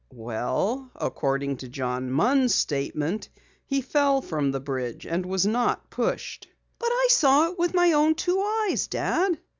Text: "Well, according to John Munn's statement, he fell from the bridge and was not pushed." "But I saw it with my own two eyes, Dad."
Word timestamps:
"Well, 0.15 0.89
according 0.95 1.57
to 1.57 1.69
John 1.69 2.09
Munn's 2.09 2.55
statement, 2.55 3.29
he 3.67 3.81
fell 3.81 4.23
from 4.23 4.49
the 4.49 4.59
bridge 4.59 5.05
and 5.05 5.23
was 5.27 5.45
not 5.45 5.91
pushed." 5.91 6.47
"But 6.79 6.89
I 6.91 7.05
saw 7.11 7.49
it 7.51 7.59
with 7.59 7.75
my 7.75 7.91
own 7.91 8.15
two 8.15 8.41
eyes, 8.41 8.87
Dad." 8.87 9.37